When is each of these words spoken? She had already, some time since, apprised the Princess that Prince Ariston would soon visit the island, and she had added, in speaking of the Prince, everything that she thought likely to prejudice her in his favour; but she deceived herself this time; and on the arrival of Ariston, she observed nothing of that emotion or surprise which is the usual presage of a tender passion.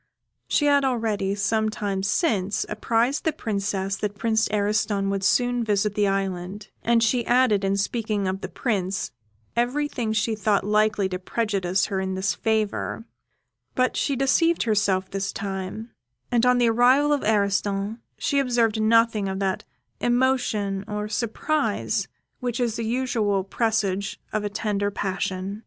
She 0.47 0.65
had 0.65 0.83
already, 0.83 1.35
some 1.35 1.69
time 1.69 2.01
since, 2.01 2.65
apprised 2.67 3.23
the 3.23 3.31
Princess 3.31 3.95
that 3.97 4.17
Prince 4.17 4.49
Ariston 4.49 5.11
would 5.11 5.23
soon 5.23 5.63
visit 5.63 5.93
the 5.93 6.07
island, 6.07 6.69
and 6.83 7.03
she 7.03 7.19
had 7.19 7.27
added, 7.53 7.63
in 7.63 7.77
speaking 7.77 8.27
of 8.27 8.41
the 8.41 8.49
Prince, 8.49 9.11
everything 9.55 10.09
that 10.09 10.15
she 10.17 10.33
thought 10.33 10.63
likely 10.65 11.07
to 11.09 11.19
prejudice 11.19 11.85
her 11.85 11.99
in 11.99 12.15
his 12.15 12.33
favour; 12.33 13.05
but 13.75 13.95
she 13.95 14.15
deceived 14.15 14.63
herself 14.63 15.11
this 15.11 15.31
time; 15.31 15.91
and 16.31 16.47
on 16.47 16.57
the 16.57 16.69
arrival 16.69 17.13
of 17.13 17.23
Ariston, 17.23 17.99
she 18.17 18.39
observed 18.39 18.81
nothing 18.81 19.27
of 19.29 19.37
that 19.37 19.65
emotion 19.99 20.83
or 20.87 21.07
surprise 21.09 22.07
which 22.39 22.59
is 22.59 22.75
the 22.75 22.85
usual 22.85 23.43
presage 23.43 24.19
of 24.33 24.43
a 24.43 24.49
tender 24.49 24.89
passion. 24.89 25.59